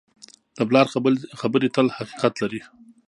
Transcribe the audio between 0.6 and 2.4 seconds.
پلار خبرې تل حقیقت